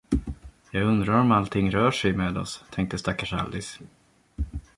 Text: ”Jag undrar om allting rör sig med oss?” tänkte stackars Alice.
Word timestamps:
”Jag 0.71 0.83
undrar 0.83 1.17
om 1.21 1.31
allting 1.31 1.71
rör 1.71 1.91
sig 1.91 2.13
med 2.13 2.37
oss?” 2.37 2.63
tänkte 2.69 2.97
stackars 2.97 3.33
Alice. 3.33 3.79